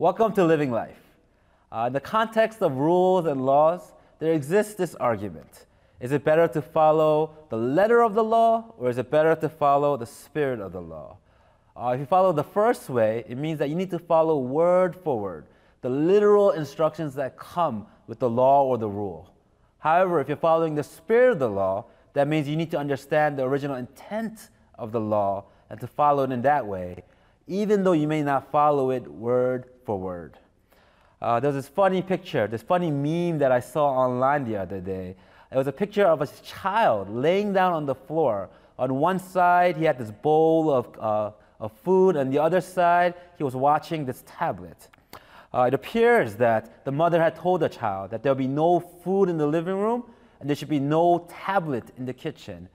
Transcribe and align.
Welcome 0.00 0.32
to 0.36 0.46
Living 0.46 0.70
Life. 0.70 0.96
Uh, 1.70 1.84
in 1.88 1.92
the 1.92 2.00
context 2.00 2.62
of 2.62 2.78
rules 2.78 3.26
and 3.26 3.44
laws, 3.44 3.92
there 4.18 4.32
exists 4.32 4.72
this 4.72 4.94
argument. 4.94 5.66
Is 6.00 6.10
it 6.12 6.24
better 6.24 6.48
to 6.48 6.62
follow 6.62 7.34
the 7.50 7.58
letter 7.58 8.02
of 8.02 8.14
the 8.14 8.24
law, 8.24 8.72
or 8.78 8.88
is 8.88 8.96
it 8.96 9.10
better 9.10 9.36
to 9.36 9.48
follow 9.50 9.98
the 9.98 10.06
spirit 10.06 10.58
of 10.58 10.72
the 10.72 10.80
law? 10.80 11.18
Uh, 11.76 11.88
if 11.88 12.00
you 12.00 12.06
follow 12.06 12.32
the 12.32 12.42
first 12.42 12.88
way, 12.88 13.26
it 13.28 13.36
means 13.36 13.58
that 13.58 13.68
you 13.68 13.74
need 13.74 13.90
to 13.90 13.98
follow 13.98 14.38
word 14.38 14.96
for 14.96 15.20
word 15.20 15.44
the 15.82 15.90
literal 15.90 16.52
instructions 16.52 17.14
that 17.16 17.36
come 17.36 17.86
with 18.06 18.20
the 18.20 18.30
law 18.30 18.64
or 18.64 18.78
the 18.78 18.88
rule. 18.88 19.34
However, 19.80 20.18
if 20.18 20.28
you're 20.28 20.36
following 20.38 20.76
the 20.76 20.82
spirit 20.82 21.32
of 21.32 21.40
the 21.40 21.50
law, 21.50 21.84
that 22.14 22.26
means 22.26 22.48
you 22.48 22.56
need 22.56 22.70
to 22.70 22.78
understand 22.78 23.36
the 23.36 23.42
original 23.42 23.76
intent 23.76 24.48
of 24.78 24.92
the 24.92 25.00
law 25.00 25.44
and 25.68 25.78
to 25.78 25.86
follow 25.86 26.22
it 26.22 26.32
in 26.32 26.40
that 26.40 26.66
way, 26.66 27.04
even 27.46 27.84
though 27.84 27.92
you 27.92 28.08
may 28.08 28.22
not 28.22 28.50
follow 28.50 28.92
it 28.92 29.06
word 29.06 29.66
for 29.90 29.98
word. 29.98 30.38
Uh, 31.20 31.40
there's 31.40 31.56
this 31.56 31.66
funny 31.66 32.00
picture, 32.00 32.46
this 32.46 32.62
funny 32.62 32.92
meme 32.92 33.40
that 33.40 33.50
I 33.50 33.58
saw 33.58 33.88
online 33.88 34.44
the 34.44 34.56
other 34.56 34.80
day. 34.80 35.16
It 35.50 35.56
was 35.56 35.66
a 35.66 35.72
picture 35.72 36.06
of 36.06 36.22
a 36.22 36.28
child 36.44 37.10
laying 37.10 37.52
down 37.52 37.72
on 37.72 37.86
the 37.86 37.96
floor. 37.96 38.50
On 38.78 38.94
one 38.94 39.18
side, 39.18 39.76
he 39.76 39.84
had 39.84 39.98
this 39.98 40.12
bowl 40.12 40.70
of, 40.70 40.86
uh, 40.96 41.32
of 41.58 41.72
food, 41.82 42.14
and 42.14 42.32
the 42.32 42.38
other 42.38 42.60
side, 42.60 43.14
he 43.36 43.42
was 43.42 43.56
watching 43.56 44.06
this 44.06 44.22
tablet. 44.28 44.86
Uh, 45.52 45.62
it 45.62 45.74
appears 45.74 46.36
that 46.36 46.84
the 46.84 46.92
mother 46.92 47.20
had 47.20 47.34
told 47.34 47.58
the 47.60 47.68
child 47.68 48.12
that 48.12 48.22
there'll 48.22 48.36
be 48.36 48.46
no 48.46 48.78
food 48.78 49.28
in 49.28 49.38
the 49.38 49.46
living 49.46 49.74
room 49.74 50.04
and 50.38 50.48
there 50.48 50.54
should 50.54 50.68
be 50.68 50.78
no 50.78 51.26
tablet 51.28 51.84
in 51.98 52.06
the 52.06 52.14
kitchen. 52.14 52.68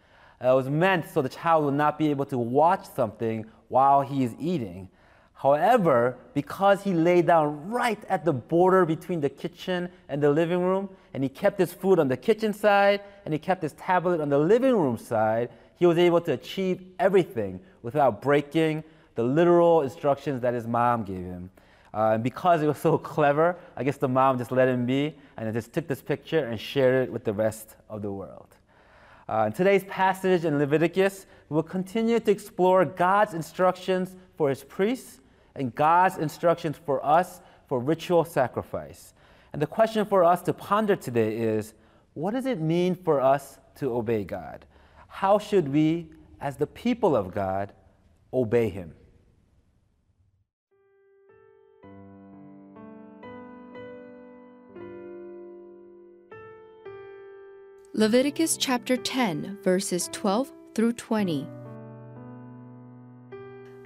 Uh, 0.43 0.51
it 0.51 0.55
was 0.55 0.69
meant 0.69 1.05
so 1.09 1.21
the 1.21 1.29
child 1.29 1.63
would 1.63 1.75
not 1.75 1.97
be 1.97 2.09
able 2.09 2.25
to 2.25 2.37
watch 2.37 2.85
something 2.93 3.45
while 3.69 4.01
he 4.01 4.25
is 4.25 4.35
eating. 4.37 4.89
However, 5.35 6.17
because 6.33 6.83
he 6.83 6.93
lay 6.93 7.21
down 7.21 7.69
right 7.69 8.01
at 8.09 8.23
the 8.23 8.33
border 8.33 8.85
between 8.85 9.19
the 9.19 9.29
kitchen 9.29 9.89
and 10.07 10.23
the 10.23 10.29
living 10.31 10.61
room, 10.61 10.89
and 11.13 11.23
he 11.23 11.29
kept 11.29 11.59
his 11.59 11.73
food 11.73 11.99
on 11.99 12.07
the 12.07 12.17
kitchen 12.17 12.53
side 12.53 13.01
and 13.25 13.33
he 13.33 13.39
kept 13.39 13.61
his 13.61 13.73
tablet 13.73 14.21
on 14.21 14.29
the 14.29 14.37
living 14.37 14.75
room 14.75 14.97
side, 14.97 15.49
he 15.77 15.85
was 15.85 15.97
able 15.97 16.21
to 16.21 16.33
achieve 16.33 16.81
everything 16.99 17.59
without 17.83 18.21
breaking 18.21 18.83
the 19.15 19.23
literal 19.23 19.81
instructions 19.81 20.41
that 20.41 20.53
his 20.53 20.67
mom 20.67 21.03
gave 21.03 21.17
him. 21.17 21.49
Uh, 21.93 22.11
and 22.13 22.23
because 22.23 22.61
it 22.61 22.67
was 22.67 22.77
so 22.77 22.97
clever, 23.15 23.57
I 23.75 23.83
guess 23.83 23.97
the 23.97 24.07
mom 24.07 24.37
just 24.37 24.51
let 24.51 24.67
him 24.67 24.85
be 24.85 25.15
and 25.37 25.53
just 25.53 25.73
took 25.73 25.87
this 25.87 26.01
picture 26.01 26.45
and 26.45 26.59
shared 26.59 27.07
it 27.07 27.11
with 27.11 27.23
the 27.23 27.33
rest 27.33 27.75
of 27.89 28.01
the 28.01 28.11
world. 28.11 28.55
Uh, 29.27 29.45
in 29.47 29.53
today's 29.53 29.83
passage 29.85 30.45
in 30.45 30.59
Leviticus, 30.59 31.25
we 31.49 31.55
will 31.55 31.63
continue 31.63 32.19
to 32.19 32.31
explore 32.31 32.85
God's 32.85 33.33
instructions 33.33 34.15
for 34.37 34.49
his 34.49 34.63
priests 34.63 35.19
and 35.55 35.73
God's 35.73 36.17
instructions 36.17 36.77
for 36.85 37.03
us 37.05 37.41
for 37.67 37.79
ritual 37.79 38.25
sacrifice. 38.25 39.13
And 39.53 39.61
the 39.61 39.67
question 39.67 40.05
for 40.05 40.23
us 40.23 40.41
to 40.43 40.53
ponder 40.53 40.95
today 40.95 41.37
is 41.37 41.73
what 42.13 42.33
does 42.33 42.45
it 42.45 42.59
mean 42.59 42.95
for 42.95 43.21
us 43.21 43.59
to 43.75 43.95
obey 43.95 44.23
God? 44.23 44.65
How 45.07 45.39
should 45.39 45.69
we, 45.69 46.09
as 46.41 46.57
the 46.57 46.67
people 46.67 47.15
of 47.15 47.33
God, 47.33 47.73
obey 48.33 48.69
him? 48.69 48.93
Leviticus 57.93 58.57
chapter 58.57 58.97
10, 58.97 59.59
verses 59.63 60.09
12 60.11 60.51
through 60.73 60.91
20. 60.91 61.47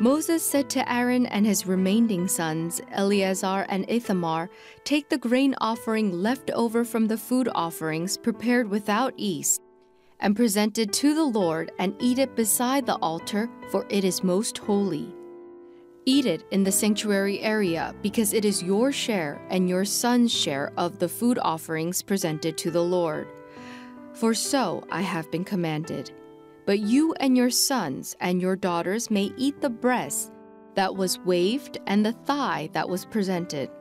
Moses 0.02 0.42
said 0.42 0.70
to 0.70 0.90
Aaron 0.90 1.26
and 1.26 1.46
his 1.46 1.68
remaining 1.68 2.26
sons, 2.30 2.80
Eleazar 2.94 3.66
and 3.68 3.84
Ithamar, 3.90 4.50
Take 4.86 5.10
the 5.10 5.18
grain 5.18 5.54
offering 5.60 6.14
left 6.14 6.50
over 6.52 6.86
from 6.86 7.08
the 7.08 7.18
food 7.18 7.50
offerings 7.54 8.16
prepared 8.16 8.70
without 8.70 9.20
yeast, 9.20 9.62
and 10.22 10.38
present 10.38 10.78
it 10.78 10.94
to 10.94 11.14
the 11.14 11.24
Lord, 11.26 11.74
and 11.80 11.94
eat 12.00 12.18
it 12.18 12.34
beside 12.34 12.86
the 12.86 12.96
altar, 13.02 13.50
for 13.72 13.86
it 13.90 14.06
is 14.06 14.24
most 14.24 14.60
holy. 14.60 15.14
Eat 16.06 16.26
it 16.26 16.46
in 16.52 16.64
the 16.64 16.72
sanctuary 16.72 17.42
area, 17.42 17.94
because 18.02 18.31
it 18.31 18.46
is 18.46 18.64
your 18.64 18.94
share 18.94 19.42
and 19.50 19.68
your 19.68 19.84
son's 19.84 20.34
share 20.34 20.72
of 20.78 21.00
the 21.00 21.10
food 21.10 21.38
offerings 21.42 22.02
presented 22.02 22.58
to 22.58 22.72
the 22.72 22.84
Lord. 22.84 23.28
For 24.14 24.34
so 24.34 24.81
I 24.90 25.02
have 25.02 25.30
been 25.30 25.44
commanded. 25.44 26.14
But 26.69 26.81
you 26.81 27.16
and 27.19 27.35
your 27.35 27.50
sons 27.50 28.16
and 28.19 28.40
your 28.40 28.56
daughters 28.56 29.09
may 29.09 29.31
eat 29.38 29.59
the 29.59 29.72
breast 29.72 30.31
that 30.75 30.96
was 30.96 31.18
waved 31.18 31.80
and 31.88 32.06
the 32.06 32.12
thigh 32.12 32.69
that 32.74 32.88
was 32.88 33.06
presented. 33.06 33.72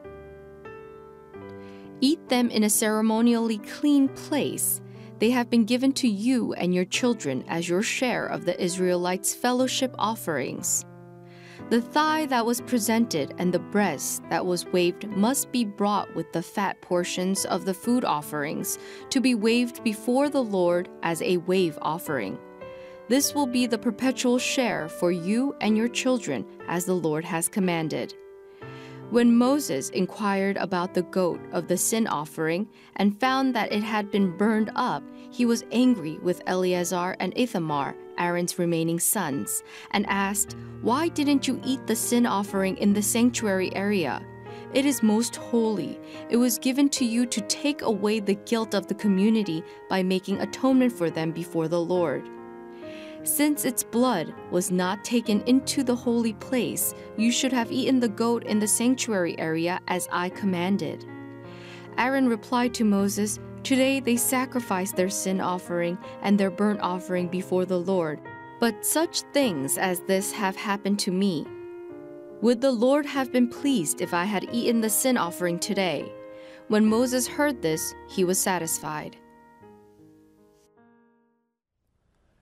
Eat 2.00 2.30
them 2.30 2.48
in 2.48 2.64
a 2.64 2.70
ceremonially 2.70 3.58
clean 3.58 4.08
place. 4.08 4.80
They 5.18 5.28
have 5.28 5.50
been 5.50 5.66
given 5.66 5.92
to 6.00 6.08
you 6.08 6.54
and 6.54 6.74
your 6.74 6.86
children 6.86 7.44
as 7.46 7.68
your 7.68 7.82
share 7.82 8.24
of 8.24 8.46
the 8.46 8.58
Israelites' 8.58 9.34
fellowship 9.34 9.94
offerings. 9.98 10.86
The 11.68 11.82
thigh 11.82 12.24
that 12.24 12.46
was 12.46 12.62
presented 12.62 13.34
and 13.36 13.52
the 13.52 13.58
breast 13.58 14.22
that 14.30 14.46
was 14.46 14.64
waved 14.64 15.06
must 15.08 15.52
be 15.52 15.66
brought 15.66 16.16
with 16.16 16.32
the 16.32 16.42
fat 16.42 16.80
portions 16.80 17.44
of 17.44 17.66
the 17.66 17.74
food 17.74 18.06
offerings 18.06 18.78
to 19.10 19.20
be 19.20 19.34
waved 19.34 19.84
before 19.84 20.30
the 20.30 20.42
Lord 20.42 20.88
as 21.02 21.20
a 21.20 21.36
wave 21.36 21.78
offering. 21.82 22.38
This 23.08 23.34
will 23.34 23.46
be 23.46 23.66
the 23.66 23.78
perpetual 23.78 24.38
share 24.38 24.86
for 24.86 25.10
you 25.10 25.56
and 25.62 25.78
your 25.78 25.88
children, 25.88 26.44
as 26.68 26.84
the 26.84 26.94
Lord 26.94 27.24
has 27.24 27.48
commanded. 27.48 28.14
When 29.08 29.34
Moses 29.34 29.88
inquired 29.90 30.58
about 30.58 30.92
the 30.92 31.04
goat 31.04 31.40
of 31.52 31.66
the 31.66 31.78
sin 31.78 32.06
offering 32.06 32.68
and 32.96 33.18
found 33.18 33.54
that 33.54 33.72
it 33.72 33.82
had 33.82 34.10
been 34.10 34.36
burned 34.36 34.70
up, 34.74 35.02
he 35.30 35.46
was 35.46 35.64
angry 35.72 36.18
with 36.18 36.42
Eleazar 36.46 37.16
and 37.18 37.32
Ithamar, 37.34 37.96
Aaron's 38.18 38.58
remaining 38.58 39.00
sons, 39.00 39.62
and 39.92 40.04
asked, 40.10 40.56
Why 40.82 41.08
didn't 41.08 41.48
you 41.48 41.58
eat 41.64 41.86
the 41.86 41.96
sin 41.96 42.26
offering 42.26 42.76
in 42.76 42.92
the 42.92 43.00
sanctuary 43.00 43.74
area? 43.74 44.20
It 44.74 44.84
is 44.84 45.02
most 45.02 45.36
holy. 45.36 45.98
It 46.28 46.36
was 46.36 46.58
given 46.58 46.90
to 46.90 47.06
you 47.06 47.24
to 47.24 47.40
take 47.42 47.80
away 47.80 48.20
the 48.20 48.34
guilt 48.34 48.74
of 48.74 48.86
the 48.86 48.94
community 48.94 49.64
by 49.88 50.02
making 50.02 50.42
atonement 50.42 50.92
for 50.92 51.08
them 51.08 51.32
before 51.32 51.68
the 51.68 51.80
Lord. 51.80 52.28
Since 53.24 53.64
its 53.64 53.82
blood 53.82 54.32
was 54.50 54.70
not 54.70 55.04
taken 55.04 55.42
into 55.42 55.82
the 55.82 55.96
holy 55.96 56.34
place, 56.34 56.94
you 57.16 57.32
should 57.32 57.52
have 57.52 57.72
eaten 57.72 58.00
the 58.00 58.08
goat 58.08 58.44
in 58.44 58.58
the 58.58 58.68
sanctuary 58.68 59.38
area 59.38 59.80
as 59.88 60.08
I 60.12 60.28
commanded. 60.28 61.04
Aaron 61.96 62.28
replied 62.28 62.74
to 62.74 62.84
Moses, 62.84 63.40
Today 63.64 64.00
they 64.00 64.16
sacrifice 64.16 64.92
their 64.92 65.10
sin 65.10 65.40
offering 65.40 65.98
and 66.22 66.38
their 66.38 66.50
burnt 66.50 66.80
offering 66.80 67.28
before 67.28 67.64
the 67.64 67.80
Lord, 67.80 68.20
but 68.60 68.86
such 68.86 69.22
things 69.32 69.76
as 69.76 70.00
this 70.00 70.32
have 70.32 70.56
happened 70.56 70.98
to 71.00 71.10
me. 71.10 71.44
Would 72.40 72.60
the 72.60 72.70
Lord 72.70 73.04
have 73.04 73.32
been 73.32 73.48
pleased 73.48 74.00
if 74.00 74.14
I 74.14 74.24
had 74.24 74.48
eaten 74.52 74.80
the 74.80 74.88
sin 74.88 75.16
offering 75.16 75.58
today? 75.58 76.10
When 76.68 76.86
Moses 76.86 77.26
heard 77.26 77.60
this, 77.60 77.94
he 78.08 78.22
was 78.22 78.38
satisfied. 78.38 79.16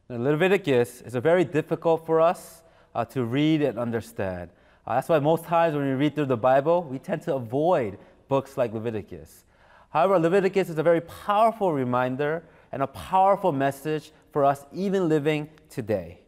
Leviticus 0.08 1.02
is 1.02 1.14
very 1.14 1.44
difficult 1.44 2.06
for 2.06 2.20
us 2.20 2.62
uh, 2.94 3.04
to 3.06 3.24
read 3.24 3.60
and 3.60 3.76
understand. 3.76 4.50
Uh, 4.86 4.94
that's 4.94 5.08
why 5.08 5.18
most 5.18 5.44
times 5.44 5.74
when 5.74 5.84
we 5.84 5.94
read 5.94 6.14
through 6.14 6.26
the 6.26 6.36
Bible, 6.36 6.84
we 6.84 6.98
tend 6.98 7.22
to 7.22 7.34
avoid 7.34 7.98
books 8.28 8.56
like 8.56 8.72
Leviticus. 8.72 9.44
However, 9.90 10.18
Leviticus 10.18 10.68
is 10.68 10.78
a 10.78 10.82
very 10.82 11.00
powerful 11.00 11.72
reminder 11.72 12.44
and 12.70 12.82
a 12.82 12.86
powerful 12.86 13.50
message 13.50 14.12
for 14.32 14.44
us 14.44 14.64
even 14.72 15.08
living 15.08 15.48
today. 15.68 16.20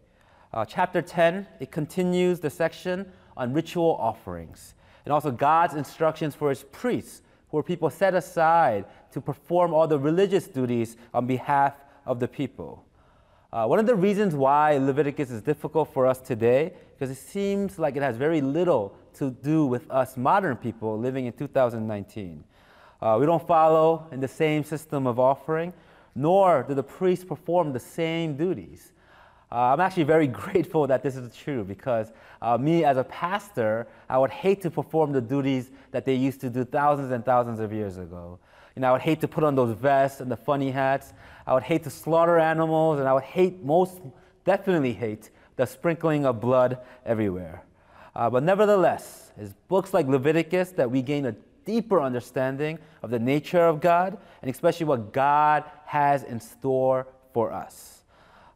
Uh, 0.53 0.65
chapter 0.65 1.01
10, 1.01 1.47
it 1.61 1.71
continues 1.71 2.41
the 2.41 2.51
section 2.51 3.07
on 3.37 3.53
ritual 3.53 3.97
offerings 4.01 4.75
and 5.05 5.13
also 5.13 5.31
God's 5.31 5.75
instructions 5.75 6.35
for 6.35 6.51
his 6.51 6.65
priests, 6.65 7.23
who 7.51 7.59
are 7.59 7.63
people 7.63 7.91
set 7.91 8.15
aside 8.15 8.87
to 9.13 9.21
perform 9.21 9.73
all 9.73 9.87
the 9.87 9.99
religious 9.99 10.49
duties 10.49 10.97
on 11.15 11.27
behalf 11.27 11.75
of 12.05 12.19
the 12.19 12.29
people. 12.29 12.85
Uh, 13.50 13.65
one 13.65 13.79
of 13.79 13.87
the 13.87 13.95
reasons 13.95 14.35
why 14.35 14.77
Leviticus 14.77 15.31
is 15.31 15.41
difficult 15.41 15.91
for 15.95 16.06
us 16.06 16.21
today, 16.21 16.71
because 16.93 17.11
it 17.11 17.21
seems 17.21 17.79
like 17.79 17.97
it 17.97 18.03
has 18.03 18.15
very 18.15 18.43
little 18.43 18.95
to 19.15 19.31
do 19.31 19.65
with 19.65 19.91
us 19.91 20.19
modern 20.19 20.55
people 20.55 20.99
living 20.99 21.25
in 21.25 21.33
2019. 21.33 22.45
Uh, 23.00 23.17
we 23.19 23.25
don't 23.25 23.47
follow 23.47 24.06
in 24.12 24.21
the 24.21 24.29
same 24.29 24.62
system 24.62 25.06
of 25.06 25.19
offering, 25.19 25.73
nor 26.15 26.62
do 26.65 26.75
the 26.75 26.83
priests 26.83 27.25
perform 27.25 27.73
the 27.73 27.81
same 27.81 28.37
duties. 28.37 28.93
Uh, 29.51 29.73
I'm 29.73 29.81
actually 29.81 30.03
very 30.03 30.27
grateful 30.44 30.87
that 30.87 31.03
this 31.03 31.17
is 31.17 31.35
true 31.35 31.65
because 31.65 32.12
uh, 32.43 32.59
me 32.59 32.85
as 32.85 32.99
a 32.99 33.05
pastor, 33.05 33.87
I 34.11 34.19
would 34.19 34.31
hate 34.31 34.61
to 34.61 34.71
perform 34.71 35.12
the 35.12 35.23
duties 35.23 35.71
that 35.91 36.05
they 36.05 36.15
used 36.15 36.43
to 36.43 36.51
do 36.51 36.67
thousands 36.67 37.12
and 37.12 37.25
thousands 37.25 37.61
of 37.61 37.73
years 37.73 37.97
ago. 37.97 38.41
Know, 38.79 38.89
I 38.89 38.93
would 38.93 39.03
hate 39.03 39.21
to 39.23 39.29
put 39.29 39.45
on 39.45 39.55
those 39.55 39.77
vests 39.77 40.21
and 40.21 40.31
the 40.31 40.37
funny 40.37 40.71
hats. 40.71 41.13
I 41.47 41.55
would 41.55 41.63
hate 41.63 41.85
to 41.85 41.91
slaughter 41.91 42.39
animals, 42.39 43.01
and 43.01 43.09
I 43.09 43.13
would 43.13 43.25
hate, 43.25 43.65
most 43.65 44.01
definitely 44.45 44.93
hate, 44.93 45.31
the 45.57 45.67
sprinkling 45.67 46.25
of 46.25 46.41
blood 46.41 46.79
everywhere. 47.05 47.65
Uh, 48.15 48.31
but 48.31 48.43
nevertheless, 48.43 49.33
it's 49.37 49.53
books 49.69 49.93
like 49.93 50.07
Leviticus 50.07 50.71
that 50.73 50.91
we 50.91 51.03
gain 51.03 51.27
a 51.27 51.35
deeper 51.65 52.01
understanding 52.01 52.79
of 53.03 53.11
the 53.11 53.19
nature 53.19 53.67
of 53.67 53.81
God 53.81 54.17
and 54.41 54.51
especially 54.51 54.87
what 54.87 55.13
God 55.13 55.65
has 55.85 56.23
in 56.23 56.41
store 56.41 57.07
for 57.35 57.53
us. 57.53 58.05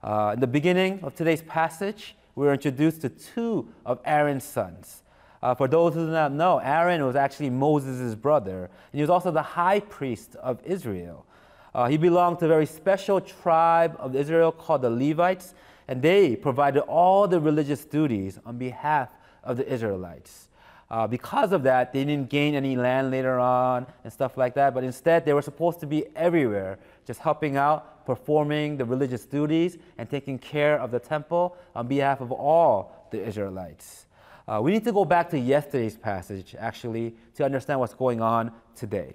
Uh, 0.02 0.32
in 0.34 0.40
the 0.40 0.46
beginning 0.46 0.98
of 1.02 1.14
today's 1.14 1.42
passage, 1.42 2.16
we 2.34 2.48
are 2.48 2.54
introduced 2.54 3.02
to 3.02 3.08
two 3.08 3.68
of 3.84 4.00
Aaron's 4.04 4.44
sons. 4.44 5.02
Uh, 5.42 5.54
for 5.54 5.66
those 5.66 5.94
who 5.94 6.06
do 6.06 6.12
not 6.12 6.32
know, 6.32 6.58
Aaron 6.58 7.04
was 7.04 7.16
actually 7.16 7.50
Moses' 7.50 8.14
brother, 8.14 8.64
and 8.64 8.98
he 8.98 9.00
was 9.00 9.10
also 9.10 9.30
the 9.30 9.42
high 9.42 9.80
priest 9.80 10.36
of 10.36 10.60
Israel. 10.64 11.26
Uh, 11.74 11.88
he 11.88 11.96
belonged 11.96 12.38
to 12.38 12.44
a 12.44 12.48
very 12.48 12.66
special 12.66 13.20
tribe 13.20 13.96
of 13.98 14.14
Israel 14.14 14.52
called 14.52 14.82
the 14.82 14.90
Levites, 14.90 15.54
and 15.88 16.00
they 16.00 16.36
provided 16.36 16.82
all 16.82 17.26
the 17.26 17.40
religious 17.40 17.84
duties 17.84 18.38
on 18.46 18.56
behalf 18.56 19.08
of 19.42 19.56
the 19.56 19.72
Israelites. 19.72 20.48
Uh, 20.90 21.06
because 21.06 21.52
of 21.52 21.62
that, 21.62 21.92
they 21.92 22.04
didn't 22.04 22.28
gain 22.28 22.54
any 22.54 22.76
land 22.76 23.10
later 23.10 23.40
on 23.40 23.86
and 24.04 24.12
stuff 24.12 24.36
like 24.36 24.54
that, 24.54 24.74
but 24.74 24.84
instead 24.84 25.24
they 25.24 25.32
were 25.32 25.42
supposed 25.42 25.80
to 25.80 25.86
be 25.86 26.04
everywhere, 26.14 26.78
just 27.06 27.18
helping 27.18 27.56
out, 27.56 28.04
performing 28.04 28.76
the 28.76 28.84
religious 28.84 29.24
duties, 29.24 29.78
and 29.96 30.08
taking 30.10 30.38
care 30.38 30.78
of 30.78 30.90
the 30.90 31.00
temple 31.00 31.56
on 31.74 31.88
behalf 31.88 32.20
of 32.20 32.30
all 32.30 33.08
the 33.10 33.24
Israelites. 33.24 34.04
Uh, 34.46 34.60
we 34.62 34.72
need 34.72 34.84
to 34.84 34.92
go 34.92 35.04
back 35.04 35.30
to 35.30 35.38
yesterday's 35.38 35.96
passage, 35.96 36.54
actually, 36.58 37.14
to 37.34 37.44
understand 37.44 37.78
what's 37.78 37.94
going 37.94 38.20
on 38.20 38.50
today. 38.74 39.14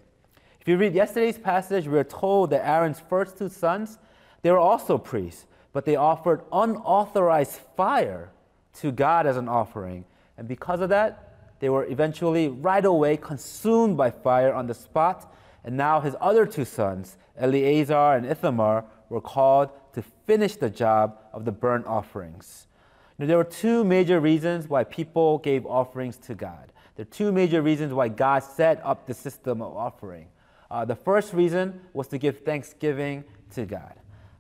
If 0.62 0.68
you 0.68 0.78
read 0.78 0.94
yesterday's 0.94 1.38
passage, 1.38 1.88
we're 1.88 2.04
told 2.04 2.50
that 2.52 2.66
Aaron's 2.66 3.00
first 3.00 3.38
two 3.38 3.50
sons, 3.50 4.00
they 4.42 4.52
were 4.52 4.60
also 4.60 4.98
priests, 4.98 5.46
but 5.74 5.86
they 5.86 5.96
offered 5.96 6.42
unauthorized 6.52 7.60
fire 7.76 8.32
to 8.80 8.92
God 8.92 9.26
as 9.28 9.38
an 9.38 9.50
offering. 9.50 10.06
And 10.38 10.48
because 10.48 10.82
of 10.82 10.90
that, 10.90 11.56
they 11.60 11.70
were 11.70 11.86
eventually 11.86 12.48
right 12.48 12.86
away 12.86 13.18
consumed 13.18 13.98
by 13.98 14.12
fire 14.12 14.54
on 14.54 14.68
the 14.68 14.74
spot. 14.74 15.34
And 15.64 15.76
now 15.76 16.00
his 16.00 16.16
other 16.22 16.46
two 16.46 16.66
sons, 16.66 17.18
Eleazar 17.38 18.16
and 18.16 18.26
Ithamar, 18.26 18.86
were 19.10 19.22
called 19.22 19.70
to 19.94 20.02
finish 20.26 20.56
the 20.56 20.70
job 20.70 21.18
of 21.34 21.46
the 21.46 21.52
burnt 21.52 21.86
offerings. 21.88 22.68
Now, 23.18 23.26
there 23.26 23.38
were 23.38 23.44
two 23.44 23.84
major 23.84 24.20
reasons 24.20 24.68
why 24.68 24.84
people 24.84 25.40
gave 25.40 25.66
offerings 25.66 26.18
to 26.18 26.36
God. 26.36 26.72
There 26.96 27.04
are 27.04 27.06
two 27.06 27.32
major 27.32 27.62
reasons 27.62 27.94
why 27.94 28.10
God 28.10 28.40
set 28.40 28.80
up 28.84 29.08
the 29.08 29.14
system 29.14 29.62
of 29.62 29.76
offering. 29.76 30.28
Uh, 30.70 30.86
the 30.86 30.96
first 30.96 31.34
reason 31.34 31.80
was 31.94 32.08
to 32.10 32.18
give 32.18 32.40
thanksgiving 32.40 33.24
to 33.52 33.66
God. 33.66 33.94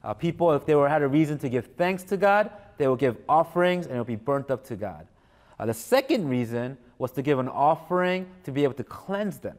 Uh, 0.03 0.13
people, 0.13 0.51
if 0.53 0.65
they 0.65 0.75
were, 0.75 0.87
had 0.89 1.01
a 1.01 1.07
reason 1.07 1.37
to 1.39 1.49
give 1.49 1.67
thanks 1.77 2.03
to 2.03 2.17
God, 2.17 2.51
they 2.77 2.87
would 2.87 2.99
give 2.99 3.17
offerings 3.27 3.87
and 3.87 3.95
it 3.95 3.99
would 3.99 4.07
be 4.07 4.15
burnt 4.15 4.51
up 4.51 4.63
to 4.65 4.75
God. 4.75 5.07
Uh, 5.59 5.65
the 5.65 5.73
second 5.73 6.29
reason 6.29 6.77
was 6.97 7.11
to 7.11 7.21
give 7.21 7.39
an 7.39 7.47
offering 7.47 8.27
to 8.43 8.51
be 8.51 8.63
able 8.63 8.73
to 8.75 8.83
cleanse 8.83 9.39
them, 9.39 9.57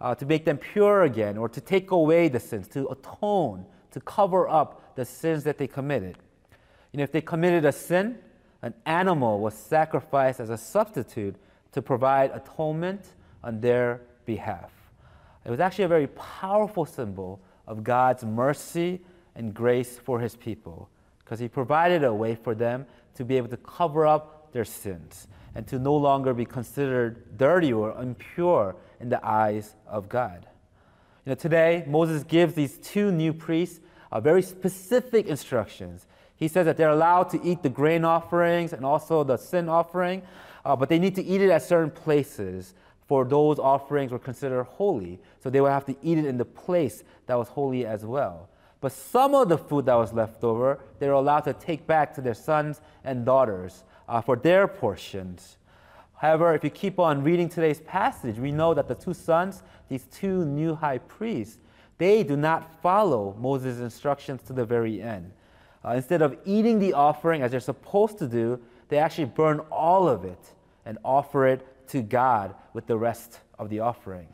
uh, 0.00 0.14
to 0.14 0.26
make 0.26 0.44
them 0.44 0.56
pure 0.56 1.02
again, 1.02 1.36
or 1.36 1.48
to 1.48 1.60
take 1.60 1.90
away 1.90 2.28
the 2.28 2.40
sins, 2.40 2.68
to 2.68 2.88
atone, 2.88 3.64
to 3.90 4.00
cover 4.00 4.48
up 4.48 4.94
the 4.94 5.04
sins 5.04 5.44
that 5.44 5.58
they 5.58 5.66
committed. 5.66 6.16
You 6.92 6.98
know, 6.98 7.04
if 7.04 7.12
they 7.12 7.20
committed 7.20 7.64
a 7.64 7.72
sin, 7.72 8.18
an 8.62 8.74
animal 8.86 9.40
was 9.40 9.54
sacrificed 9.54 10.40
as 10.40 10.50
a 10.50 10.56
substitute 10.56 11.36
to 11.72 11.82
provide 11.82 12.30
atonement 12.30 13.14
on 13.42 13.60
their 13.60 14.00
behalf. 14.24 14.70
It 15.44 15.50
was 15.50 15.60
actually 15.60 15.84
a 15.84 15.88
very 15.88 16.06
powerful 16.06 16.86
symbol 16.86 17.40
of 17.66 17.82
God's 17.82 18.24
mercy 18.24 19.00
and 19.34 19.52
grace 19.52 19.98
for 19.98 20.20
his 20.20 20.36
people 20.36 20.88
because 21.18 21.40
he 21.40 21.48
provided 21.48 22.04
a 22.04 22.12
way 22.12 22.34
for 22.34 22.54
them 22.54 22.86
to 23.14 23.24
be 23.24 23.36
able 23.36 23.48
to 23.48 23.56
cover 23.58 24.06
up 24.06 24.52
their 24.52 24.64
sins 24.64 25.26
and 25.54 25.66
to 25.66 25.78
no 25.78 25.94
longer 25.94 26.32
be 26.32 26.44
considered 26.44 27.36
dirty 27.36 27.72
or 27.72 28.00
impure 28.00 28.76
in 29.00 29.08
the 29.08 29.24
eyes 29.26 29.74
of 29.86 30.08
God. 30.08 30.46
You 31.24 31.30
know, 31.30 31.34
today, 31.34 31.84
Moses 31.86 32.24
gives 32.24 32.54
these 32.54 32.78
two 32.78 33.10
new 33.10 33.32
priests 33.32 33.80
uh, 34.10 34.20
very 34.20 34.42
specific 34.42 35.26
instructions 35.26 36.06
he 36.42 36.48
says 36.48 36.66
that 36.66 36.76
they're 36.76 36.90
allowed 36.90 37.30
to 37.30 37.40
eat 37.44 37.62
the 37.62 37.68
grain 37.68 38.04
offerings 38.04 38.72
and 38.72 38.84
also 38.84 39.22
the 39.22 39.36
sin 39.36 39.68
offering, 39.68 40.22
uh, 40.64 40.74
but 40.74 40.88
they 40.88 40.98
need 40.98 41.14
to 41.14 41.22
eat 41.22 41.40
it 41.40 41.50
at 41.50 41.62
certain 41.62 41.92
places, 41.92 42.74
for 43.06 43.24
those 43.24 43.60
offerings 43.60 44.10
were 44.10 44.18
considered 44.18 44.64
holy. 44.64 45.20
So 45.38 45.50
they 45.50 45.60
would 45.60 45.70
have 45.70 45.84
to 45.84 45.94
eat 46.02 46.18
it 46.18 46.24
in 46.24 46.38
the 46.38 46.44
place 46.44 47.04
that 47.26 47.38
was 47.38 47.46
holy 47.46 47.86
as 47.86 48.04
well. 48.04 48.48
But 48.80 48.90
some 48.90 49.36
of 49.36 49.50
the 49.50 49.56
food 49.56 49.86
that 49.86 49.94
was 49.94 50.12
left 50.12 50.42
over, 50.42 50.80
they 50.98 51.06
were 51.06 51.12
allowed 51.12 51.42
to 51.42 51.52
take 51.52 51.86
back 51.86 52.12
to 52.16 52.20
their 52.20 52.34
sons 52.34 52.80
and 53.04 53.24
daughters 53.24 53.84
uh, 54.08 54.20
for 54.20 54.34
their 54.34 54.66
portions. 54.66 55.58
However, 56.16 56.56
if 56.56 56.64
you 56.64 56.70
keep 56.70 56.98
on 56.98 57.22
reading 57.22 57.48
today's 57.48 57.78
passage, 57.82 58.40
we 58.40 58.50
know 58.50 58.74
that 58.74 58.88
the 58.88 58.96
two 58.96 59.14
sons, 59.14 59.62
these 59.88 60.06
two 60.06 60.44
new 60.44 60.74
high 60.74 60.98
priests, 60.98 61.58
they 61.98 62.24
do 62.24 62.36
not 62.36 62.82
follow 62.82 63.36
Moses' 63.38 63.78
instructions 63.78 64.42
to 64.42 64.52
the 64.52 64.64
very 64.64 65.00
end. 65.00 65.30
Uh, 65.84 65.90
instead 65.90 66.22
of 66.22 66.36
eating 66.44 66.78
the 66.78 66.92
offering 66.92 67.42
as 67.42 67.50
they're 67.50 67.60
supposed 67.60 68.18
to 68.18 68.26
do, 68.26 68.60
they 68.88 68.98
actually 68.98 69.24
burn 69.24 69.60
all 69.70 70.08
of 70.08 70.24
it 70.24 70.38
and 70.84 70.98
offer 71.04 71.46
it 71.46 71.66
to 71.88 72.02
God 72.02 72.54
with 72.72 72.86
the 72.86 72.96
rest 72.96 73.40
of 73.58 73.68
the 73.68 73.80
offering. 73.80 74.28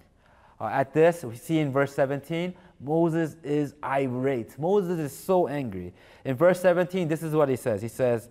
Uh, 0.60 0.66
at 0.66 0.92
this, 0.92 1.24
we 1.24 1.36
see 1.36 1.58
in 1.58 1.72
verse 1.72 1.94
17, 1.94 2.54
Moses 2.80 3.36
is 3.42 3.74
irate. 3.82 4.58
Moses 4.58 4.98
is 4.98 5.16
so 5.16 5.48
angry. 5.48 5.92
In 6.24 6.36
verse 6.36 6.60
17, 6.60 7.08
this 7.08 7.22
is 7.22 7.34
what 7.34 7.48
he 7.48 7.56
says 7.56 7.82
He 7.82 7.88
says, 7.88 8.28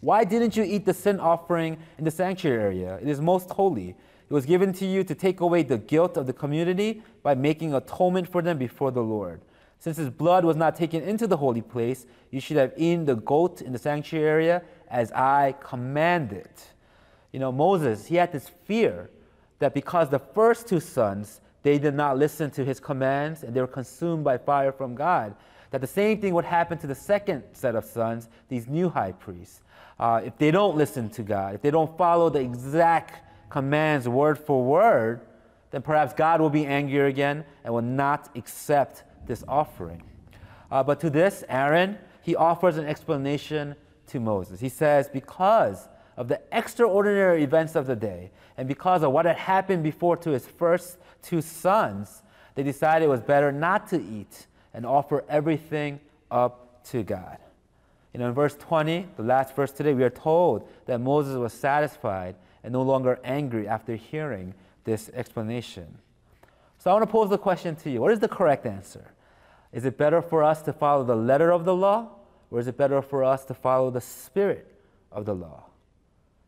Why 0.00 0.24
didn't 0.24 0.56
you 0.56 0.64
eat 0.64 0.84
the 0.84 0.94
sin 0.94 1.20
offering 1.20 1.78
in 1.98 2.04
the 2.04 2.10
sanctuary 2.10 2.62
area? 2.62 2.98
It 3.00 3.08
is 3.08 3.20
most 3.20 3.50
holy. 3.50 3.90
It 3.90 4.34
was 4.34 4.46
given 4.46 4.72
to 4.74 4.86
you 4.86 5.04
to 5.04 5.14
take 5.14 5.40
away 5.40 5.62
the 5.62 5.78
guilt 5.78 6.16
of 6.16 6.26
the 6.26 6.32
community 6.32 7.02
by 7.22 7.34
making 7.34 7.74
atonement 7.74 8.28
for 8.28 8.40
them 8.40 8.56
before 8.56 8.90
the 8.90 9.02
Lord. 9.02 9.42
Since 9.82 9.96
his 9.96 10.10
blood 10.10 10.44
was 10.44 10.54
not 10.54 10.76
taken 10.76 11.02
into 11.02 11.26
the 11.26 11.36
holy 11.36 11.60
place, 11.60 12.06
you 12.30 12.38
should 12.38 12.56
have 12.56 12.72
eaten 12.76 13.04
the 13.04 13.16
goat 13.16 13.60
in 13.62 13.72
the 13.72 13.80
sanctuary 13.80 14.28
area 14.28 14.62
as 14.88 15.10
I 15.10 15.56
commanded. 15.58 16.52
You 17.32 17.40
know, 17.40 17.50
Moses, 17.50 18.06
he 18.06 18.14
had 18.14 18.30
this 18.30 18.48
fear 18.64 19.10
that 19.58 19.74
because 19.74 20.08
the 20.08 20.20
first 20.20 20.68
two 20.68 20.78
sons, 20.78 21.40
they 21.64 21.80
did 21.80 21.94
not 21.94 22.16
listen 22.16 22.48
to 22.52 22.64
his 22.64 22.78
commands 22.78 23.42
and 23.42 23.56
they 23.56 23.60
were 23.60 23.66
consumed 23.66 24.22
by 24.22 24.38
fire 24.38 24.70
from 24.70 24.94
God, 24.94 25.34
that 25.72 25.80
the 25.80 25.88
same 25.88 26.20
thing 26.20 26.32
would 26.34 26.44
happen 26.44 26.78
to 26.78 26.86
the 26.86 26.94
second 26.94 27.42
set 27.52 27.74
of 27.74 27.84
sons, 27.84 28.28
these 28.48 28.68
new 28.68 28.88
high 28.88 29.10
priests. 29.10 29.62
Uh, 29.98 30.20
if 30.24 30.38
they 30.38 30.52
don't 30.52 30.76
listen 30.76 31.10
to 31.10 31.24
God, 31.24 31.56
if 31.56 31.60
they 31.60 31.72
don't 31.72 31.98
follow 31.98 32.30
the 32.30 32.38
exact 32.38 33.20
commands 33.50 34.08
word 34.08 34.38
for 34.38 34.62
word, 34.62 35.22
then 35.72 35.82
perhaps 35.82 36.12
God 36.12 36.40
will 36.40 36.50
be 36.50 36.66
angry 36.66 37.08
again 37.08 37.44
and 37.64 37.74
will 37.74 37.82
not 37.82 38.30
accept 38.36 39.02
this 39.26 39.44
offering. 39.48 40.02
Uh, 40.70 40.82
but 40.82 41.00
to 41.00 41.10
this, 41.10 41.44
Aaron, 41.48 41.98
he 42.22 42.34
offers 42.34 42.76
an 42.76 42.86
explanation 42.86 43.74
to 44.08 44.20
Moses. 44.20 44.60
He 44.60 44.68
says, 44.68 45.08
Because 45.08 45.88
of 46.16 46.28
the 46.28 46.40
extraordinary 46.52 47.42
events 47.42 47.74
of 47.74 47.86
the 47.86 47.96
day, 47.96 48.30
and 48.56 48.68
because 48.68 49.02
of 49.02 49.12
what 49.12 49.24
had 49.24 49.36
happened 49.36 49.82
before 49.82 50.16
to 50.18 50.30
his 50.30 50.46
first 50.46 50.98
two 51.22 51.40
sons, 51.40 52.22
they 52.54 52.62
decided 52.62 53.06
it 53.06 53.08
was 53.08 53.20
better 53.20 53.50
not 53.50 53.88
to 53.88 54.00
eat 54.00 54.46
and 54.74 54.86
offer 54.86 55.24
everything 55.28 56.00
up 56.30 56.84
to 56.84 57.02
God. 57.02 57.38
You 58.12 58.20
know, 58.20 58.28
in 58.28 58.34
verse 58.34 58.54
20, 58.56 59.06
the 59.16 59.22
last 59.22 59.56
verse 59.56 59.72
today, 59.72 59.94
we 59.94 60.04
are 60.04 60.10
told 60.10 60.68
that 60.86 61.00
Moses 61.00 61.36
was 61.36 61.52
satisfied 61.52 62.34
and 62.62 62.72
no 62.72 62.82
longer 62.82 63.18
angry 63.24 63.66
after 63.66 63.96
hearing 63.96 64.54
this 64.84 65.10
explanation. 65.14 65.98
So 66.82 66.90
I 66.90 66.94
want 66.94 67.04
to 67.04 67.12
pose 67.12 67.30
the 67.30 67.38
question 67.38 67.76
to 67.76 67.90
you 67.90 68.00
what 68.00 68.10
is 68.10 68.18
the 68.18 68.26
correct 68.26 68.66
answer? 68.66 69.12
Is 69.72 69.84
it 69.84 69.96
better 69.96 70.20
for 70.20 70.42
us 70.42 70.62
to 70.62 70.72
follow 70.72 71.04
the 71.04 71.14
letter 71.14 71.52
of 71.52 71.64
the 71.64 71.76
law, 71.76 72.08
or 72.50 72.58
is 72.58 72.66
it 72.66 72.76
better 72.76 73.00
for 73.00 73.22
us 73.22 73.44
to 73.44 73.54
follow 73.54 73.88
the 73.92 74.00
spirit 74.00 74.66
of 75.12 75.24
the 75.24 75.32
law? 75.32 75.66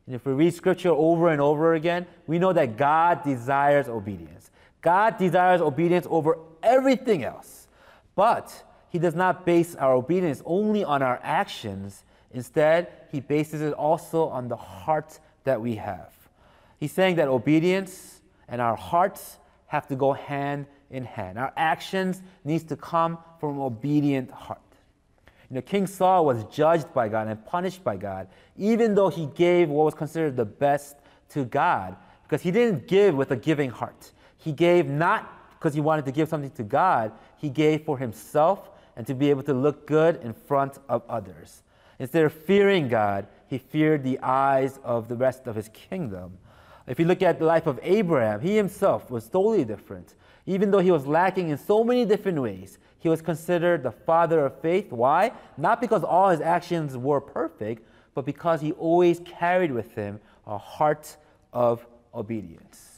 And 0.06 0.16
if 0.16 0.26
we 0.26 0.32
read 0.32 0.52
scripture 0.52 0.90
over 0.90 1.28
and 1.28 1.40
over 1.40 1.74
again, 1.74 2.06
we 2.26 2.40
know 2.40 2.52
that 2.52 2.76
God 2.76 3.22
desires 3.22 3.86
obedience. 3.86 4.50
God 4.82 5.18
desires 5.18 5.60
obedience 5.60 6.04
over 6.10 6.40
everything 6.64 7.22
else. 7.22 7.68
But 8.16 8.64
he 8.88 8.98
does 8.98 9.14
not 9.14 9.46
base 9.46 9.76
our 9.76 9.94
obedience 9.94 10.42
only 10.44 10.82
on 10.82 11.00
our 11.00 11.20
actions. 11.22 12.02
Instead, 12.32 12.88
he 13.12 13.20
bases 13.20 13.60
it 13.60 13.72
also 13.72 14.26
on 14.30 14.48
the 14.48 14.56
heart 14.56 15.16
that 15.44 15.60
we 15.60 15.76
have. 15.76 16.12
He's 16.80 16.90
saying 16.90 17.14
that 17.16 17.28
obedience 17.28 18.20
and 18.48 18.60
our 18.60 18.74
hearts 18.74 19.38
have 19.74 19.88
to 19.88 19.96
go 19.96 20.12
hand 20.12 20.66
in 20.90 21.04
hand. 21.04 21.36
Our 21.36 21.52
actions 21.56 22.22
needs 22.44 22.62
to 22.64 22.76
come 22.76 23.18
from 23.40 23.56
an 23.56 23.62
obedient 23.62 24.30
heart. 24.30 24.60
You 25.50 25.56
know, 25.56 25.62
King 25.62 25.88
Saul 25.88 26.24
was 26.24 26.44
judged 26.44 26.94
by 26.94 27.08
God 27.08 27.26
and 27.26 27.44
punished 27.44 27.82
by 27.82 27.96
God, 27.96 28.28
even 28.56 28.94
though 28.94 29.08
he 29.08 29.26
gave 29.26 29.68
what 29.68 29.84
was 29.84 29.94
considered 29.94 30.36
the 30.36 30.44
best 30.44 30.96
to 31.30 31.44
God, 31.44 31.96
because 32.22 32.40
he 32.40 32.52
didn't 32.52 32.86
give 32.86 33.16
with 33.16 33.32
a 33.32 33.36
giving 33.36 33.70
heart. 33.70 34.12
He 34.36 34.52
gave 34.52 34.88
not 34.88 35.28
because 35.58 35.74
he 35.74 35.80
wanted 35.80 36.04
to 36.04 36.12
give 36.12 36.28
something 36.28 36.52
to 36.52 36.62
God, 36.62 37.10
he 37.36 37.50
gave 37.50 37.84
for 37.84 37.98
himself 37.98 38.70
and 38.96 39.06
to 39.06 39.14
be 39.14 39.28
able 39.30 39.42
to 39.42 39.54
look 39.54 39.86
good 39.86 40.22
in 40.22 40.34
front 40.34 40.78
of 40.88 41.02
others. 41.08 41.62
Instead 41.98 42.24
of 42.24 42.32
fearing 42.32 42.86
God, 42.86 43.26
he 43.48 43.58
feared 43.58 44.04
the 44.04 44.20
eyes 44.20 44.78
of 44.84 45.08
the 45.08 45.16
rest 45.16 45.46
of 45.46 45.56
his 45.56 45.68
kingdom. 45.70 46.38
If 46.86 46.98
you 46.98 47.06
look 47.06 47.22
at 47.22 47.38
the 47.38 47.44
life 47.44 47.66
of 47.66 47.80
Abraham, 47.82 48.40
he 48.40 48.56
himself 48.56 49.10
was 49.10 49.28
totally 49.28 49.64
different. 49.64 50.14
Even 50.46 50.70
though 50.70 50.80
he 50.80 50.90
was 50.90 51.06
lacking 51.06 51.48
in 51.48 51.58
so 51.58 51.82
many 51.82 52.04
different 52.04 52.40
ways, 52.40 52.78
he 52.98 53.08
was 53.08 53.22
considered 53.22 53.82
the 53.82 53.92
father 53.92 54.44
of 54.46 54.60
faith. 54.60 54.92
Why? 54.92 55.32
Not 55.56 55.80
because 55.80 56.04
all 56.04 56.30
his 56.30 56.40
actions 56.40 56.96
were 56.96 57.20
perfect, 57.20 57.86
but 58.14 58.24
because 58.24 58.60
he 58.60 58.72
always 58.72 59.20
carried 59.20 59.72
with 59.72 59.94
him 59.94 60.20
a 60.46 60.58
heart 60.58 61.16
of 61.52 61.86
obedience. 62.14 62.94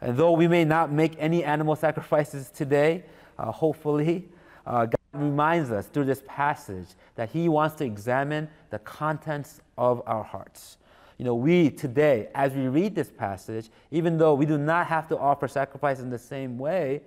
And 0.00 0.16
though 0.16 0.32
we 0.32 0.48
may 0.48 0.64
not 0.64 0.90
make 0.90 1.14
any 1.18 1.44
animal 1.44 1.76
sacrifices 1.76 2.50
today, 2.50 3.04
uh, 3.38 3.52
hopefully, 3.52 4.28
uh, 4.66 4.86
God 4.86 4.96
reminds 5.12 5.70
us 5.70 5.86
through 5.86 6.04
this 6.04 6.22
passage 6.26 6.88
that 7.14 7.30
He 7.30 7.48
wants 7.48 7.76
to 7.76 7.84
examine 7.84 8.48
the 8.70 8.78
contents 8.80 9.60
of 9.78 10.02
our 10.06 10.22
hearts. 10.24 10.78
You 11.22 11.26
know, 11.26 11.36
we 11.36 11.70
today, 11.70 12.26
as 12.34 12.52
we 12.52 12.66
read 12.66 12.96
this 12.96 13.08
passage, 13.08 13.70
even 13.92 14.18
though 14.18 14.34
we 14.34 14.44
do 14.44 14.58
not 14.58 14.88
have 14.88 15.06
to 15.06 15.16
offer 15.16 15.46
sacrifice 15.46 16.00
in 16.00 16.10
the 16.10 16.18
same 16.18 16.58
way, 16.58 17.02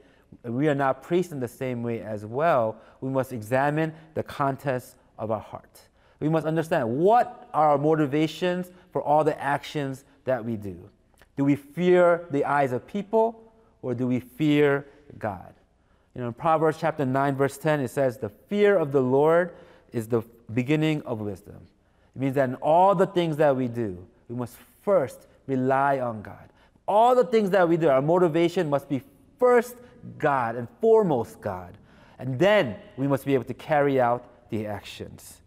we 0.46 0.70
are 0.70 0.74
not 0.74 1.04
priests 1.04 1.34
in 1.34 1.42
the 1.42 1.50
same 1.50 1.84
way 1.84 2.00
as 2.00 2.26
well. 2.26 2.78
We 3.02 3.10
must 3.10 3.34
examine 3.34 3.94
the 4.14 4.24
contents 4.24 4.96
of 5.20 5.32
our 5.32 5.42
heart. 5.42 5.82
We 6.22 6.30
must 6.30 6.48
understand 6.48 6.98
what 6.98 7.50
are 7.54 7.72
our 7.72 7.78
motivations 7.78 8.72
for 8.94 9.02
all 9.02 9.26
the 9.26 9.38
actions 9.38 10.06
that 10.24 10.46
we 10.46 10.56
do. 10.56 10.90
Do 11.36 11.44
we 11.44 11.58
fear 11.58 12.26
the 12.32 12.46
eyes 12.46 12.72
of 12.72 12.88
people 12.88 13.52
or 13.82 13.94
do 13.94 14.08
we 14.08 14.22
fear 14.22 14.88
God? 15.20 15.54
You 16.16 16.22
know, 16.22 16.28
in 16.28 16.34
Proverbs 16.34 16.78
chapter 16.80 17.06
9, 17.06 17.36
verse 17.36 17.58
10, 17.58 17.82
it 17.82 17.90
says, 17.90 18.18
The 18.18 18.30
fear 18.30 18.78
of 18.78 18.94
the 18.94 19.02
Lord 19.02 19.54
is 19.92 20.08
the 20.08 20.22
beginning 20.54 21.02
of 21.02 21.20
wisdom. 21.20 21.68
It 22.16 22.22
means 22.22 22.36
that 22.36 22.50
in 22.50 22.56
all 22.56 22.96
the 22.96 23.08
things 23.08 23.38
that 23.38 23.56
we 23.56 23.68
do, 23.68 24.06
we 24.30 24.36
must 24.36 24.56
first 24.84 25.28
rely 25.48 26.00
on 26.00 26.22
God. 26.22 26.50
All 26.88 27.16
the 27.16 27.26
things 27.26 27.50
that 27.50 27.68
we 27.68 27.78
do, 27.78 27.90
our 27.90 28.02
motivation 28.02 28.70
must 28.70 28.88
be 28.88 29.02
first 29.40 29.76
God 30.18 30.56
and 30.56 30.68
foremost 30.82 31.42
God. 31.42 31.78
And 32.20 32.40
then 32.40 32.78
we 32.98 33.08
must 33.08 33.26
be 33.26 33.34
able 33.34 33.44
to 33.46 33.54
carry 33.54 34.00
out 34.00 34.26
the 34.50 34.68
actions. 34.68 35.42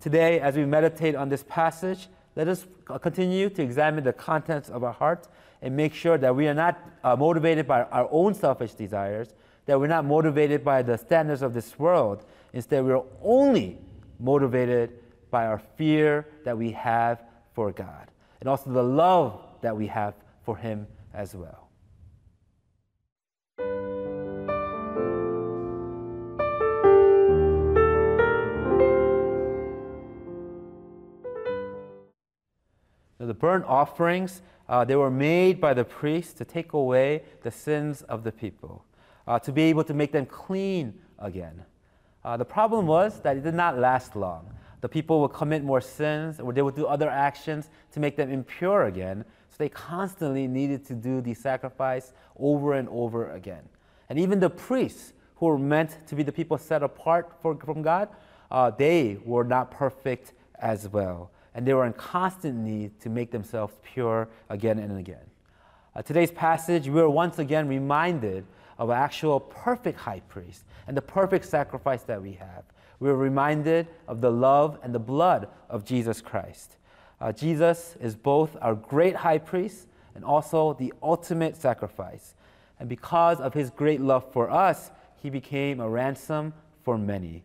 Today, 0.00 0.40
as 0.40 0.56
we 0.56 0.64
meditate 0.64 1.14
on 1.14 1.28
this 1.28 1.44
passage, 1.48 2.08
let 2.34 2.48
us 2.48 2.66
continue 3.00 3.48
to 3.50 3.62
examine 3.62 4.04
the 4.04 4.12
contents 4.12 4.68
of 4.68 4.82
our 4.82 4.92
heart 4.92 5.28
and 5.62 5.76
make 5.76 5.94
sure 5.94 6.18
that 6.18 6.34
we 6.34 6.48
are 6.48 6.54
not 6.54 6.78
uh, 7.04 7.14
motivated 7.14 7.66
by 7.66 7.82
our 7.84 8.08
own 8.10 8.34
selfish 8.34 8.72
desires, 8.72 9.28
that 9.66 9.78
we're 9.78 9.86
not 9.86 10.04
motivated 10.04 10.64
by 10.64 10.82
the 10.82 10.98
standards 10.98 11.40
of 11.40 11.54
this 11.54 11.78
world. 11.78 12.24
Instead, 12.52 12.84
we're 12.84 13.02
only 13.22 13.78
motivated 14.18 14.90
by 15.32 15.46
our 15.46 15.60
fear 15.76 16.28
that 16.44 16.56
we 16.56 16.70
have 16.70 17.24
for 17.54 17.72
God 17.72 18.08
and 18.40 18.48
also 18.48 18.70
the 18.70 18.82
love 18.82 19.40
that 19.62 19.76
we 19.76 19.88
have 19.88 20.14
for 20.44 20.56
Him 20.56 20.86
as 21.14 21.34
well. 21.34 21.68
Now, 33.18 33.26
the 33.26 33.34
burnt 33.34 33.64
offerings, 33.66 34.42
uh, 34.68 34.84
they 34.84 34.96
were 34.96 35.10
made 35.10 35.60
by 35.60 35.74
the 35.74 35.84
priests 35.84 36.32
to 36.34 36.44
take 36.44 36.72
away 36.72 37.22
the 37.42 37.52
sins 37.52 38.02
of 38.02 38.24
the 38.24 38.32
people 38.32 38.84
uh, 39.26 39.38
to 39.38 39.52
be 39.52 39.62
able 39.62 39.84
to 39.84 39.94
make 39.94 40.10
them 40.10 40.26
clean 40.26 40.94
again. 41.18 41.62
Uh, 42.24 42.36
the 42.36 42.44
problem 42.44 42.86
was 42.86 43.20
that 43.20 43.36
it 43.36 43.44
did 43.44 43.54
not 43.54 43.78
last 43.78 44.16
long. 44.16 44.51
The 44.82 44.88
people 44.88 45.20
would 45.22 45.32
commit 45.32 45.64
more 45.64 45.80
sins 45.80 46.38
or 46.40 46.52
they 46.52 46.60
would 46.60 46.76
do 46.76 46.86
other 46.86 47.08
actions 47.08 47.70
to 47.92 48.00
make 48.00 48.16
them 48.16 48.30
impure 48.30 48.84
again. 48.84 49.24
So 49.48 49.56
they 49.58 49.68
constantly 49.68 50.46
needed 50.46 50.84
to 50.86 50.94
do 50.94 51.20
the 51.20 51.34
sacrifice 51.34 52.12
over 52.36 52.74
and 52.74 52.88
over 52.90 53.30
again. 53.30 53.62
And 54.10 54.18
even 54.18 54.40
the 54.40 54.50
priests, 54.50 55.14
who 55.36 55.46
were 55.46 55.58
meant 55.58 55.96
to 56.06 56.14
be 56.14 56.22
the 56.22 56.30
people 56.30 56.56
set 56.56 56.84
apart 56.84 57.32
for, 57.40 57.56
from 57.56 57.82
God, 57.82 58.08
uh, 58.50 58.70
they 58.70 59.18
were 59.24 59.42
not 59.42 59.72
perfect 59.72 60.34
as 60.60 60.88
well. 60.88 61.32
And 61.54 61.66
they 61.66 61.74
were 61.74 61.84
in 61.84 61.92
constant 61.94 62.56
need 62.56 63.00
to 63.00 63.10
make 63.10 63.30
themselves 63.32 63.74
pure 63.82 64.28
again 64.48 64.78
and 64.78 64.98
again. 64.98 65.24
Uh, 65.94 66.02
today's 66.02 66.30
passage, 66.30 66.88
we 66.88 67.00
are 67.00 67.10
once 67.10 67.38
again 67.38 67.66
reminded 67.66 68.44
of 68.78 68.90
actual 68.90 69.40
perfect 69.40 69.98
high 69.98 70.20
priest 70.20 70.64
and 70.86 70.96
the 70.96 71.02
perfect 71.02 71.44
sacrifice 71.44 72.02
that 72.02 72.20
we 72.20 72.32
have. 72.32 72.64
We're 73.00 73.14
reminded 73.14 73.88
of 74.06 74.20
the 74.20 74.30
love 74.30 74.78
and 74.82 74.94
the 74.94 74.98
blood 74.98 75.48
of 75.68 75.84
Jesus 75.84 76.20
Christ. 76.20 76.76
Uh, 77.20 77.32
Jesus 77.32 77.96
is 78.00 78.16
both 78.16 78.56
our 78.60 78.74
great 78.74 79.16
high 79.16 79.38
priest 79.38 79.88
and 80.14 80.24
also 80.24 80.74
the 80.74 80.92
ultimate 81.02 81.56
sacrifice. 81.56 82.34
And 82.78 82.88
because 82.88 83.40
of 83.40 83.54
his 83.54 83.70
great 83.70 84.00
love 84.00 84.30
for 84.32 84.50
us, 84.50 84.90
he 85.16 85.30
became 85.30 85.80
a 85.80 85.88
ransom 85.88 86.52
for 86.82 86.98
many. 86.98 87.44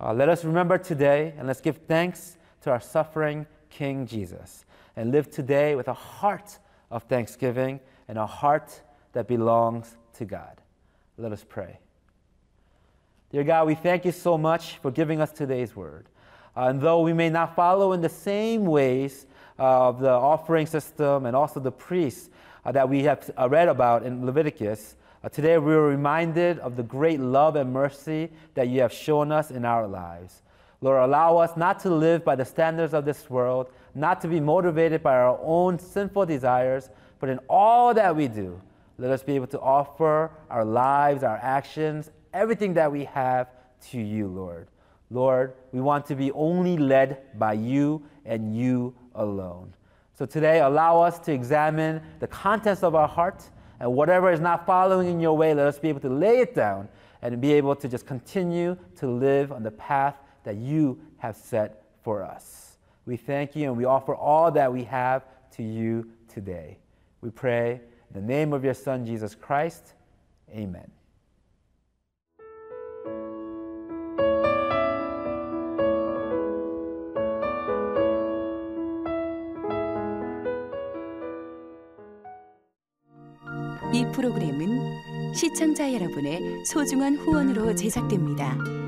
Uh, 0.00 0.12
let 0.12 0.28
us 0.28 0.44
remember 0.44 0.76
today 0.76 1.32
and 1.38 1.46
let's 1.46 1.60
give 1.60 1.78
thanks 1.88 2.36
to 2.62 2.70
our 2.70 2.80
suffering 2.80 3.46
King 3.70 4.06
Jesus 4.06 4.64
and 4.96 5.10
live 5.10 5.30
today 5.30 5.74
with 5.74 5.88
a 5.88 5.94
heart 5.94 6.58
of 6.90 7.04
thanksgiving 7.04 7.80
and 8.08 8.18
a 8.18 8.26
heart 8.26 8.80
that 9.12 9.26
belongs 9.26 9.96
to 10.14 10.24
God. 10.24 10.60
Let 11.16 11.32
us 11.32 11.44
pray. 11.48 11.78
Dear 13.30 13.44
God, 13.44 13.66
we 13.66 13.74
thank 13.74 14.04
you 14.04 14.12
so 14.12 14.36
much 14.36 14.78
for 14.78 14.90
giving 14.90 15.20
us 15.20 15.30
today's 15.30 15.76
word. 15.76 16.08
Uh, 16.56 16.68
and 16.68 16.80
though 16.80 17.02
we 17.02 17.12
may 17.12 17.30
not 17.30 17.54
follow 17.54 17.92
in 17.92 18.00
the 18.00 18.08
same 18.08 18.64
ways 18.64 19.26
uh, 19.58 19.88
of 19.88 20.00
the 20.00 20.10
offering 20.10 20.66
system 20.66 21.26
and 21.26 21.36
also 21.36 21.60
the 21.60 21.70
priests 21.70 22.30
uh, 22.64 22.72
that 22.72 22.88
we 22.88 23.02
have 23.04 23.30
uh, 23.38 23.48
read 23.48 23.68
about 23.68 24.04
in 24.04 24.26
Leviticus, 24.26 24.96
uh, 25.22 25.28
today 25.28 25.56
we 25.58 25.72
are 25.72 25.86
reminded 25.86 26.58
of 26.58 26.76
the 26.76 26.82
great 26.82 27.20
love 27.20 27.56
and 27.56 27.72
mercy 27.72 28.30
that 28.54 28.68
you 28.68 28.80
have 28.80 28.92
shown 28.92 29.30
us 29.30 29.50
in 29.50 29.64
our 29.64 29.86
lives. 29.86 30.42
Lord, 30.80 31.02
allow 31.02 31.38
us 31.38 31.56
not 31.56 31.80
to 31.80 31.90
live 31.90 32.24
by 32.24 32.34
the 32.34 32.44
standards 32.44 32.92
of 32.92 33.04
this 33.04 33.30
world, 33.30 33.68
not 33.94 34.20
to 34.20 34.28
be 34.28 34.40
motivated 34.40 35.02
by 35.02 35.14
our 35.14 35.38
own 35.42 35.78
sinful 35.78 36.26
desires, 36.26 36.90
but 37.20 37.28
in 37.28 37.38
all 37.48 37.94
that 37.94 38.14
we 38.14 38.28
do, 38.28 38.60
let 38.98 39.10
us 39.10 39.22
be 39.22 39.34
able 39.34 39.46
to 39.48 39.60
offer 39.60 40.30
our 40.50 40.64
lives, 40.64 41.22
our 41.22 41.36
actions, 41.36 42.10
everything 42.32 42.74
that 42.74 42.90
we 42.90 43.04
have 43.04 43.48
to 43.90 44.00
you, 44.00 44.28
Lord. 44.28 44.68
Lord, 45.10 45.54
we 45.72 45.80
want 45.80 46.06
to 46.06 46.14
be 46.14 46.32
only 46.32 46.76
led 46.76 47.38
by 47.38 47.54
you 47.54 48.02
and 48.24 48.56
you 48.56 48.94
alone. 49.14 49.74
So 50.16 50.26
today, 50.26 50.60
allow 50.60 51.00
us 51.00 51.18
to 51.20 51.32
examine 51.32 52.00
the 52.20 52.26
contents 52.28 52.82
of 52.82 52.94
our 52.94 53.08
heart, 53.08 53.42
and 53.80 53.92
whatever 53.92 54.32
is 54.32 54.40
not 54.40 54.64
following 54.64 55.08
in 55.08 55.20
your 55.20 55.36
way, 55.36 55.54
let 55.54 55.66
us 55.66 55.78
be 55.78 55.88
able 55.88 56.00
to 56.00 56.08
lay 56.08 56.38
it 56.38 56.54
down 56.54 56.88
and 57.20 57.40
be 57.40 57.52
able 57.52 57.74
to 57.74 57.88
just 57.88 58.06
continue 58.06 58.76
to 58.96 59.08
live 59.08 59.50
on 59.50 59.62
the 59.62 59.70
path 59.72 60.16
that 60.44 60.56
you 60.56 61.00
have 61.18 61.36
set 61.36 61.82
for 62.02 62.22
us. 62.22 62.76
We 63.06 63.16
thank 63.16 63.56
you 63.56 63.68
and 63.68 63.76
we 63.76 63.84
offer 63.84 64.14
all 64.14 64.50
that 64.52 64.72
we 64.72 64.84
have 64.84 65.24
to 65.52 65.62
you 65.62 66.08
today. 66.28 66.78
We 67.20 67.30
pray 67.30 67.80
the 68.14 68.20
name 68.20 68.52
of 68.52 68.64
your 68.64 68.74
Son, 68.74 69.04
Jesus 69.04 69.34
Christ, 69.34 69.94
amen. 70.48 70.86
이 83.92 84.04
프로그램은 84.12 85.34
시청자 85.34 85.92
여러분의 85.92 86.64
소중한 86.64 87.16
후원으로 87.16 87.74
제작됩니다. 87.76 88.83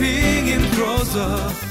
Stepping 0.00 0.48
in 0.48 0.62
closer. 0.72 1.69